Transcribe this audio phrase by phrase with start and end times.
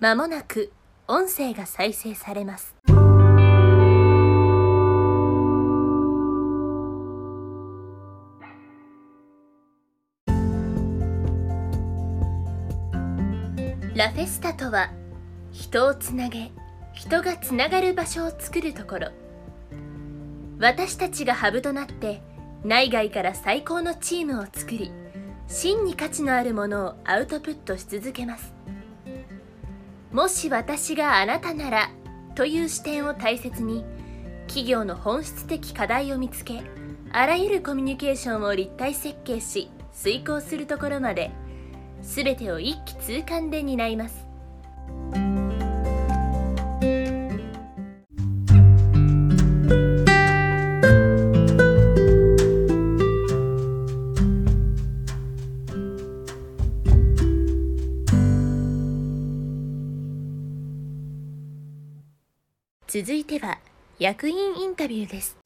[0.00, 0.72] まもなく
[1.08, 2.76] 音声が再生されます。
[13.96, 14.92] ラフェスタとは
[15.50, 16.52] 人をつなげ
[16.92, 19.08] 人がつながる場所を作るところ
[20.60, 22.22] 私たちがハブとなって
[22.62, 24.92] 内外から最高のチームを作り
[25.48, 28.54] 真に価値のあるものをアウトプットし続けます
[30.12, 31.90] もし私があなたなら
[32.34, 33.84] という視点を大切に
[34.46, 36.62] 企業の本質的課題を見つけ
[37.10, 41.30] あらゆるコミュニケーションを立体設計し遂行するところまで
[42.02, 44.27] 全てを一気通貫で担います。
[63.00, 63.60] 続いては
[64.00, 65.36] 役員インタビューです。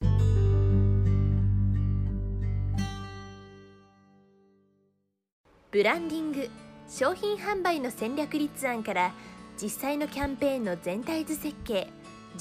[5.69, 6.49] ブランディング
[6.89, 9.13] 商品販売の戦略立案から
[9.61, 11.89] 実際のキャンペーンの全体図設計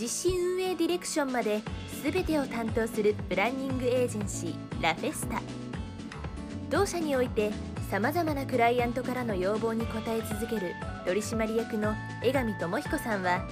[0.01, 1.61] 実施運営ディレクションまで
[2.03, 5.43] 全てを担当するブランディングエージェンシーラフェスタ。
[6.71, 7.53] 同社において
[7.91, 10.75] さまざまなクライアントからの要望に応え続ける
[11.05, 13.47] 取締役の江上智彦さんは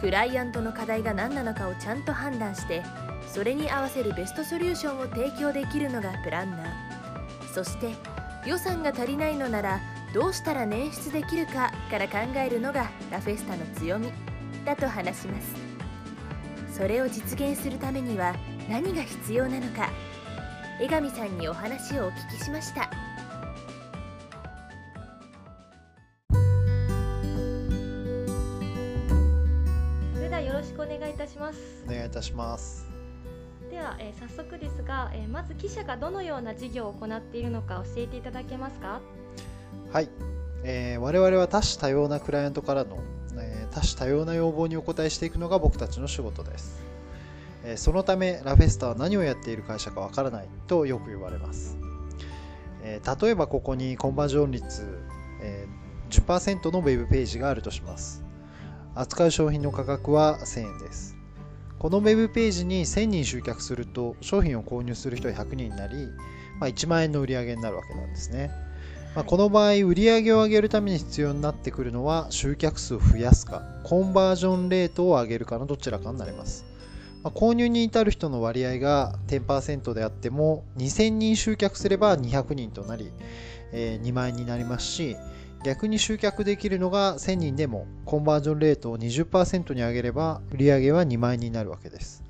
[0.00, 2.82] クライアントの課題が何なのかをちゃんと判断して
[3.26, 6.68] それに合わせるベストソリューションを提供できるのがプランナー。
[7.52, 7.90] そして
[8.46, 9.80] 予算が足りないのなら
[10.14, 14.12] どうしたら捻出できるかから考えるのがラフェスタの強み
[14.64, 15.54] だと話します。
[16.72, 18.34] それを実現するためには
[18.70, 19.90] 何が必要なのか。
[20.80, 23.07] 江上さんにお話をお聞きしました。
[32.18, 32.86] たします。
[33.70, 39.00] では、えー早速ですが、えーまず記者がどのような事業を行っているのか教えていただけますか？
[39.92, 40.08] はい、
[40.64, 42.98] えー我々は多種多様なクライアントからの、
[43.38, 46.82] えー多種多様な要望にお応えしていくのが僕たちの仕事です。
[47.64, 51.76] えーそのため、ラフェスタは何をやっている会社かわからないとよく言われます。
[52.82, 54.86] えー例えばここにコンバージョン率、
[55.42, 55.78] えー
[56.08, 58.24] 10%のウェブページがあるとします。
[58.94, 61.17] 扱う商品の価格は1000円です。
[61.78, 66.08] このウェブページに1000人集客すると商品を購入する人は100人になり、
[66.58, 68.50] まあ、1万円の売り上げになるわけなんですね。
[69.14, 76.64] まあ、この場合、売上を上げるために必要になってくるのは集客数を増やすか、コンバージョンレートを上げるかのどちらかになります。
[77.22, 83.12] まあ、購入に至る人の割合が10%であっても、2000人集客すれば200人となり、
[83.72, 85.16] えー2万円になりますし、
[85.64, 92.22] 逆に集客できるのが1000人でも、コンバージョンレートを20%に上げれば、売上は2万円になるわけです。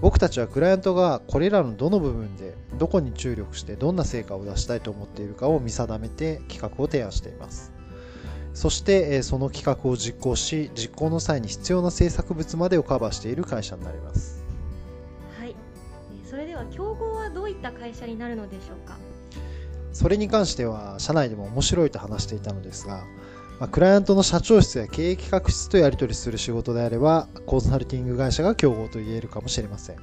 [0.00, 7.72] 僕たちはクライアントがこれらのどの部分でどこに注力してどんな成果を出したいと思っているかを見定めて企画を提案しています。
[8.54, 14.44] そしてその企画を実行し実行の際に必要な制作物までをカバーしている会社になります。
[15.38, 15.56] はい、
[16.24, 18.96] それでは競合はどういった会社になるのでしょうか？
[19.92, 23.04] それに関しては社内でも面白いと話していたのですが、
[23.58, 30.02] まあクライアントの社長室や経営企画室とやり取りする仕事であればコンサルティング会社が競合と言えるかもしれません、ま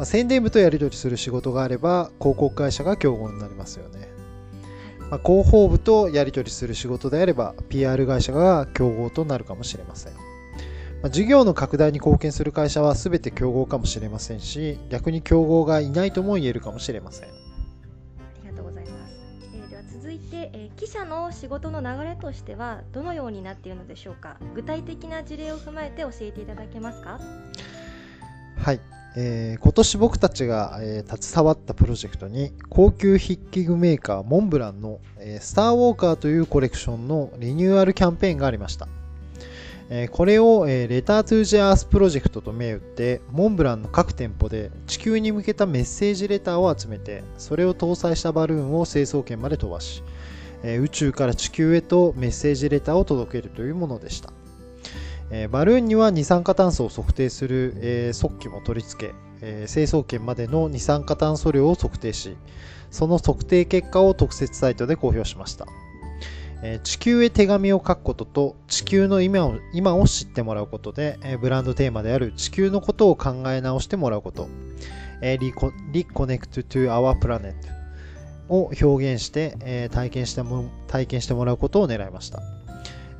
[0.00, 4.08] あ宣伝部とやり取りする仕事があれば広告会社が競合になりますよね、
[5.10, 10.12] まあ広報部とやり取りする仕事であれば PR 会社が競合となるかもしれません。
[11.10, 17.49] 事業の拡大に貢献する会社は全て競合かもしれませんし逆に競合がいないとも言えるかもしれません。
[20.80, 24.38] 記者の仕事の流れとしてはどのようになっているのでしょうか？
[24.54, 27.20] 具体的な事例を踏まえて教えていただけますか？
[28.56, 28.80] はい、
[29.14, 38.88] えー今年僕たちが、えー携わったプロジェクトに高級筆記具メーカーモンブランの、えースターウォーカーというコレクションのリニューアルキャンペーンがありました、
[39.90, 50.02] えーこれを、えーレタートゥージアースプロジェクトと銘打ってモンブランの各店舗で地球に向けたメッセージレターを集めてそれを搭載したバルーンを成層圏まで飛ばし、
[50.64, 54.32] 宇宙から地球へとメッセージレターを届けるというものでした。
[55.50, 62.36] バルーンには二酸化炭素を測定する、え測器も取り付け、成層圏までの二酸化炭素量を測定し、
[62.90, 65.66] その測定結果を特設サイトで公表しました。
[66.82, 74.48] 地球へ手紙を書くことと地球の今を今を知ってもらうことで、ブランドテーマである地球のことを考え直してもらうこと、
[75.22, 77.54] えー Recon- Reconnect to Our Planet
[78.50, 82.42] を表現して、えー体験しても体験してもらうことを狙いました。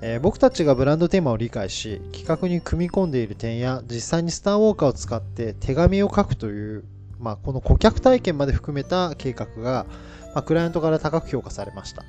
[0.03, 6.85] えー僕たちがブランドテーマを理解し企画に組み込んでいる点や実際にスターウォーカーを使って手紙を書くという、
[7.19, 9.87] まあ、この顧客体験まで含めた計画が、
[10.35, 12.05] まあ、クライアントから高く評価されました。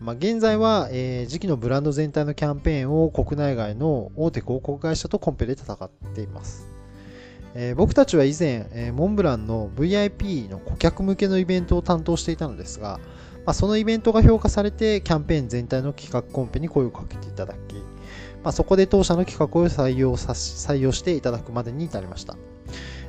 [0.00, 6.81] まあ、現在は、えー次期のブランド全体のキャンペーンを国内外の大手広告会社とコンペで戦っています。
[7.54, 13.00] えー僕たちは以前、えーモンブランの VIP の顧客向けのイベントを担当していたのですが、
[13.44, 17.74] まあ、そのイベントが評価されてキャンペーン全体の企画コンペに声をかけていただき、
[18.44, 22.36] まあ、そこで当社の企画を採用さ採用していただくまでに至りました。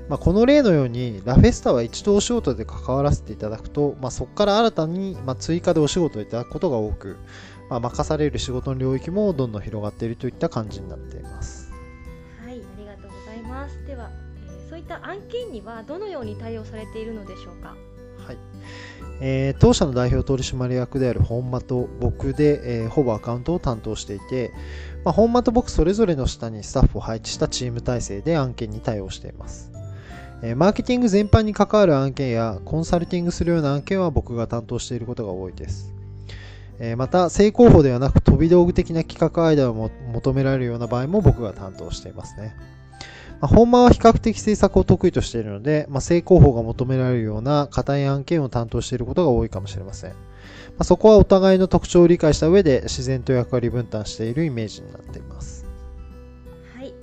[0.10, 7.16] まあ、この例のようにラフェスタは一度お仕事で関わらせていただくと、まあ、そこから新たに、まあ、追加でお仕事をいただくことが多く、
[7.69, 11.72] まあ、任される仕事の領域もどんどん広がっているといった感じになっています。
[12.44, 13.86] はい、ありがとうございます。
[13.88, 14.10] では、
[14.84, 17.70] いった案件にはどのように対応されているのでしょうか？
[18.28, 18.38] はい
[19.22, 24.52] えー当社の代表取締役である本間と僕で、えーほぼアカウントを担当していて、
[25.06, 29.72] まあ、本間と僕それぞれの下にスタッフを配置したチーム体制で案件に対応しています。
[30.42, 35.94] えーマーケティング全般に関わる案件やコンサルティングするような案件は僕が担当していることが多いです。
[36.80, 42.56] えまた、正攻法ではなく飛び道具的な企画アイデアを求められるような場合も僕が担当していますね。
[43.42, 50.12] まあ、本間は比較的制作を得意としているので、まあ、正攻法が求められるような硬い案件を担当していることが多いかもしれません。
[50.12, 50.18] ま
[50.80, 55.66] あ、そこはお互いの特徴を理解した上で自然と役割分担しているイメージになっています。
[56.76, 56.94] はい、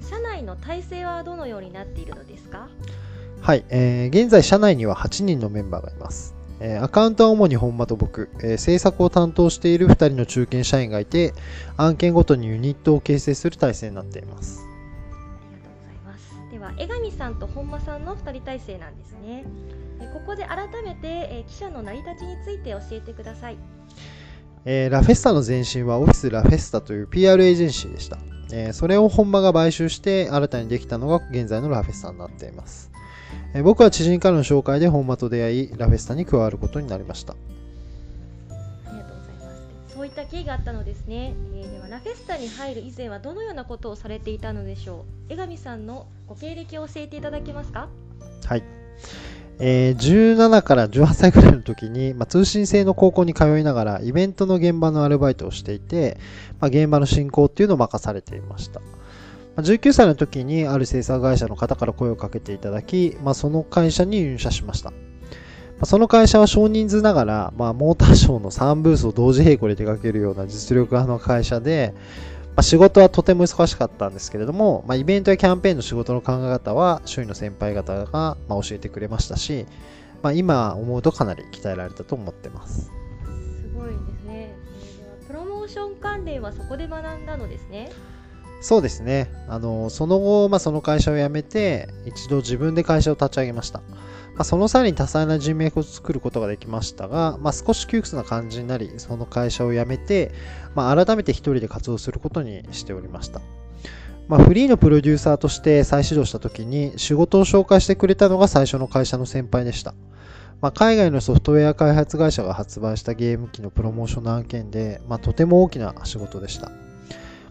[0.00, 2.68] えー社内の体制はどのようになっているのですか？
[3.40, 6.34] はい、えー現在社内には8人のメンバーがいます。
[6.58, 11.32] えーアカウントは主に本間と僕、えー制作を担当している2人の中堅社員がいて、
[11.76, 14.66] 案件ごとにユニットを形成する体制になっています。
[16.70, 19.44] は、江上さんと本間さんの2人体制なんですね。
[20.00, 23.58] えーここで改めて、えー記者の成り立ちについて教えてください。
[24.64, 28.18] えーラフェスタの前身はオフィスラフェスタという PR エージェンシーでした。
[28.52, 32.90] えーそれを本場が買収して新たにできたのが現在のラフェスタになっています。
[33.54, 37.36] えー僕は知人からの紹介で本場と出会い、ラフェスタに加わることになりました。
[40.10, 41.34] いった経緯があったのですね。
[41.54, 45.32] えーでは、ラフェスタに入る以前はどのようなことをされていたのでしょう？
[45.32, 47.88] 江上さんのご経歴を教えていただけますか？
[48.44, 48.64] はい。
[49.60, 56.18] えー17から18歳くらいの時に、まあ、通信制の高校に通いながらイベントの現場のアルバイトをしていて、
[56.60, 58.80] まあ、現場の進行っていうのを任されていました。
[59.56, 64.92] 19歳の時にある制作会社の方から声をかけていただき、まあ、その会社に入社しました。
[65.84, 71.94] その会社は少人数ながら、まあ、モーターショーの3ブースを同時並行で手掛けるような実力派の会社で、
[72.48, 79.66] まあ、仕事はとても忙しかったんですけれども、まあ、イベントやキャンペーンの仕事の考え方は周囲の先輩方がま教えてくれましたし、
[80.22, 82.90] まあ、今思うとかなり鍛えられたと思ってます。
[83.62, 84.54] すごいですね。
[85.26, 87.90] プロモーション関連はそこで学んだのですね。
[88.60, 89.30] そうですね。
[89.48, 93.80] あの、その後、まあ、その会社を辞めて、一度自分で会社を立ち上げました。
[94.34, 100.32] まあ、その際に多彩な人脈を作ることができましたが、まあ、少し窮屈な感じになり、その会社を辞めて、
[100.74, 103.40] まあ、改めて一人で活動することにしておりました。
[104.28, 109.94] まあ、フリーのプロデューサーとして再始動した時に仕事を紹介してくれたのが最初の会社の先輩でした。
[110.60, 116.70] まあ、海外のソフトウェア開発会社が発売したゲーム機のプロモーションの案件で、まあ、とても大きな仕事でした。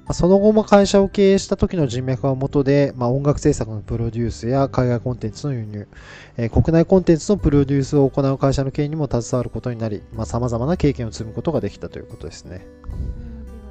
[0.10, 5.88] まその後も会社を経営した時の人脈が元で、まあ、音楽制作のプロデュースや海外コンテンツの輸入、
[6.36, 12.66] えー国内コンテンツのプロデュースを行う会社の経営にも携わることになり、まあ、様々な経験を積むことができたということですね。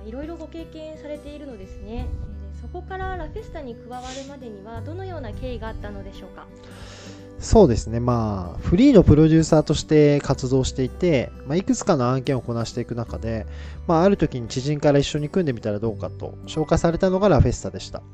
[0.06, 2.06] いろいろご経験されているのですね。
[2.62, 6.46] そこからラフェスタに加わるまでにはどのような経緯があったのでしょうか？
[7.40, 13.46] そうですね、まあ、フリーのプロデューサーとして活動していて、まあ、いくつかの案件をこなしていく中で、
[13.86, 18.00] まあ、ある時に知人から一緒に組んでみたらどうかと紹介されたのがラフェスタでした。
[18.00, 18.04] ま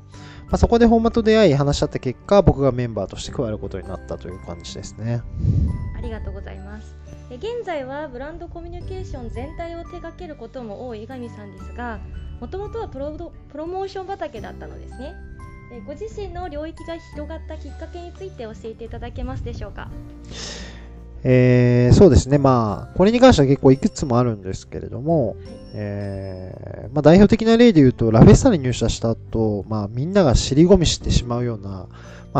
[0.51, 5.23] あ、そこで本間と出会い話し合った結果、僕がメンバーとして加わることになったという感じですね。
[5.97, 6.95] ありがとうございます。
[7.31, 11.99] 現在はブランドコミュニケーション全体を手掛けることも多い江上さんですが、
[12.39, 15.15] もともとはプロモーション畑だったのですね。
[15.71, 19.89] えご自身の領域が広がったきっかけについて教えていただけますでしょうか？
[21.27, 25.35] えーそうですね、まあ、これに関しては結構いくつもあるんですけれども、
[25.73, 31.87] えーまあ、代表的な例で言うと、ラフェスタに入社した後、まあ、みんなが尻込みしてしまうような、ま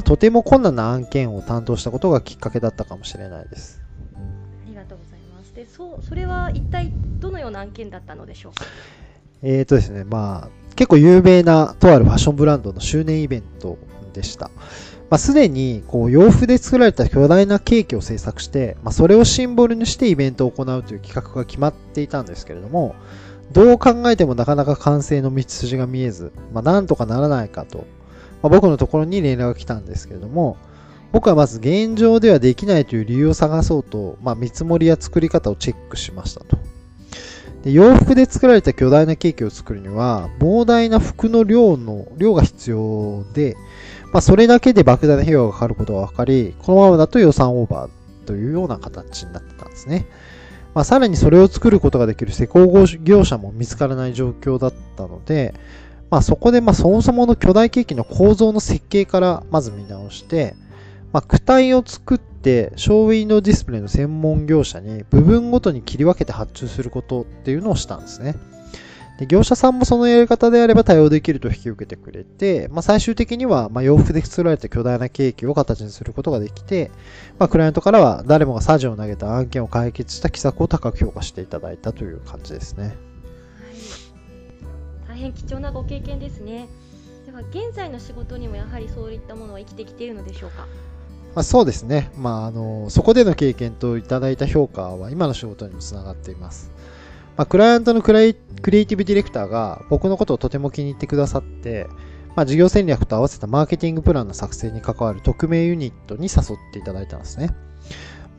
[0.02, 3.82] あ、とても困難な案件を担当したことがきっかけだったかもしれないです。
[4.68, 5.56] ありがとうございます。
[5.56, 8.66] で、そうそれは一体どのような案件だったのでしょうか？
[9.42, 13.78] えーとですね、まあ、結構有名なとあるファッションブランドの周年イベント
[14.14, 14.50] でした。
[15.10, 22.96] まあ、すでにこう洋服で作られた巨大なケーキを制作して、まあ、それをシンボルにしてイベントを行うという企画が決まっていたんですけれども、
[23.52, 27.86] どう考えてもなかなか完成の道筋が見えず、まあ、なんとかならないかと、
[28.42, 30.58] まあ、僕のところに連絡が来たんですけれども、
[31.12, 36.58] 僕はまず現状ではできないという理由を探そうと、まあ、見積もりや作り方をチェックしましたと。
[37.66, 43.58] で洋服で作られた巨大なケーキを作るには、膨大な服の量の、量が必要で、
[44.14, 50.06] まあ、それだけで莫大な費用がかかることが分かり、このままだと予算オーバーというような形になってたんですね。
[50.76, 52.68] まあ、さらにそれを作ることができる施工
[53.04, 55.56] 業者も見つからない状況だったので、
[56.12, 60.56] まあ、そこでまあそもそもの巨大ケーキの構造の設計からまず見直して、
[61.14, 68.36] まあ、躯体を作ってショーウィンドウディスプレイの専門業者に部分ごとに切り分けて発注することっていうのをしたんですね。
[69.18, 76.92] で業者さんもそのやり方であれば対応できると引き受けてくれて、まあ、最終的にはま洋服で作られた巨大なケーキを形にすることができて、
[77.40, 82.84] まあ、クライアントからは誰もがサジを投げた案件を解決した奇策を高く評価していただいたという感じですね。
[82.84, 82.96] はい、
[85.08, 86.68] 大変貴重なご経験ですね。
[87.26, 90.68] では現在の仕事にもやはりそういったものは生きてきているのでしょうか？
[91.36, 96.72] まあ、そうですね、まあ、あのそこでの経験といただいた評価は今の仕事にもつながっています。
[97.36, 101.88] まあ、クライアントのクライクリエイティブディレクターが僕のことをとても気に入ってくださって、
[102.38, 107.50] まあ、事業戦略と合わせたマーケティングプランの作成に関わる匿名ユニットに誘っていただいたんですね。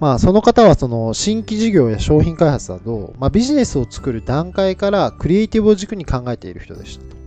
[0.00, 7.25] まあ、その方はその新規事業や商品開発など、まあ、ビジネスを作る段階からクリエイティブを軸に考えている人でした。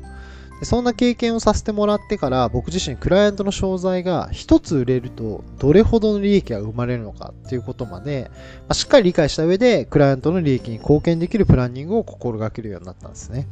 [0.61, 8.29] そんな経験をさせてもらってから僕自身クライアントの商材が一つ売れるとどれほどの利益が生まれるのかっていうことまで、
[8.73, 13.47] しっかり理解した上でクライアントの利益に貢献できるプランニングを心がけるようになったんですね。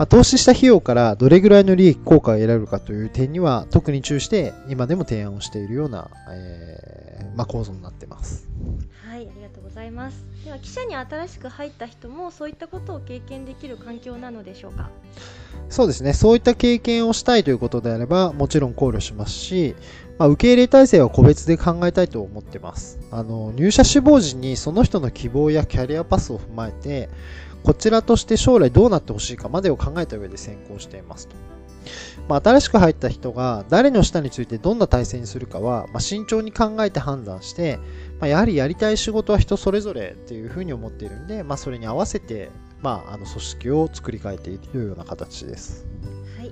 [0.00, 8.48] まあ、投資した費用からどれぐらいの利益効果が得られるかという点には特に注意して今でも提案をしているような、えーまあ、構造になっています。
[9.06, 14.88] はいありがとうございますでは記者に新しく入った人もそういったことを経験できる環境なのでしょうか？
[15.68, 16.14] そうですね。
[16.14, 19.74] そういった経験をしたいということであれば、もちろん考慮しますし、
[20.18, 22.98] まあ、受け入れ体制は個別で考えたいと思ってます。
[23.10, 27.10] あの、入社志望時にその人の希望やキャリアパスを踏まえて、
[27.62, 31.36] こちらとして将来どうなってほしいかまでを考えた上で選考していますと。
[32.28, 37.78] まあ、新しく入った人が誰の下についてどんな体制にするかは、まあ、慎重に考えて判断して、
[38.20, 42.50] まあ、やはりやりたい仕事は人それぞれっていうふうに思っているんで、まあ、それに合わせて
[42.82, 45.86] まあ、あの組織を作り変えているような形です。
[46.38, 46.48] はい、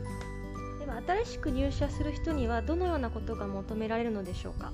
[0.79, 4.73] では新しく入社する人にはどのようなことが求められるのでしょうか？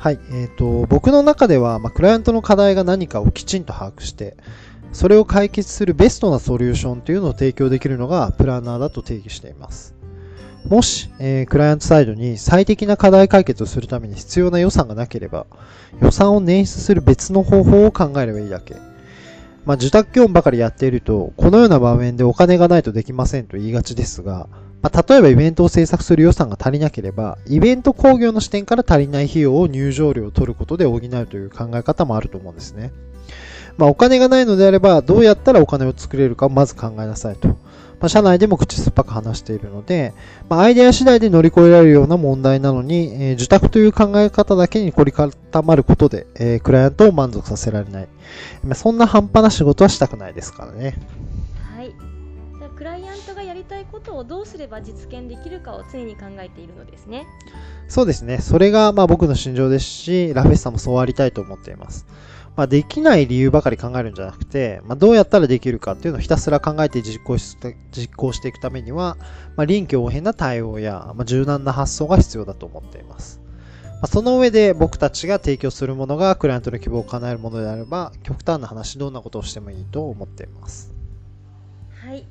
[0.00, 4.34] はい、えーと、僕の中では、まあ、クライアントの課題が何かをきちんと把握して
[4.92, 9.94] それを解決するベストなソリューションというのを提供できるのがプランナーだと定義しています。
[10.66, 15.44] もし、えー、クライアントサイドに最適な課題解決をするために必要な予算がなければ
[16.00, 18.76] 予算を捻出する別の方法を考えればいいだけ。
[19.66, 24.48] まあ、受託業務ばかりやっていると、このような場面でお金がないとできませんと言いがちですが、
[24.82, 32.92] まあ、例えばイベントを制作する予算が足りなければ、イベント工業の視点から足りない費用を入場料を取ることで補うという考え方もあると思うんですね。
[33.76, 37.48] まあ、お金がないのであれば、どうやったらお金を作れるかをまず考えなさいと。
[38.00, 40.14] まあ、社内でも口酸っぱく話しているので、
[40.48, 48.08] まあ、アイデア次第で乗り越えられるような問題なのに、えー、受託という考え方だけに凝り固まることで、えー、クライアントを満足させられない。
[48.64, 50.94] まあ、そんな半端な仕事はしたくないですからね。
[52.84, 52.98] はい。
[52.98, 57.26] クライアントがやりたいことをどうすれば実現できるかを常に考えているのですね。
[57.88, 58.38] そうですね。
[58.38, 62.06] それがまあ僕の心情ですし、ラフェスタもそうありたいと思っています。
[62.56, 69.16] まあ、できない理由ばかり考えるんじゃなくて、まあ、どうやったらできるかっていうのをひたすら考えて実行して実行していくためには、
[69.56, 73.40] まあ、臨機応変な対応や、まあ、柔軟な発想が必要だと思っています。
[73.84, 80.92] まあ、その上で僕たちが提供するものがクライアントの希望を叶えるものであれば、極端な話、どんなことをしてもいいと思っています。
[82.02, 82.26] はい。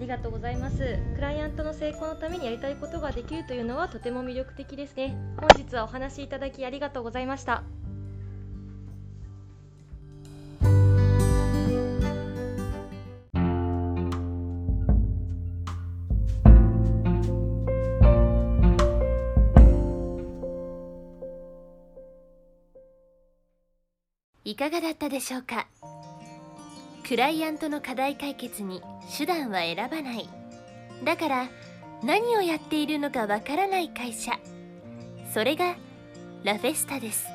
[0.00, 0.98] ありがとうございます。
[1.14, 5.14] クライアントの成功のためにやりたいことができるというのはとても魅力的ですね。
[5.36, 7.62] 本日はお話しいただきありがとうございました。
[24.44, 25.68] いかがだったでしょうか？
[27.10, 28.80] クライアントの課題解決に
[29.18, 30.28] 手段は選ばない。
[31.02, 31.48] だから
[32.04, 34.38] 何をやっているのかわからない会社。
[35.34, 35.74] それが
[36.44, 37.26] ラフェスタです。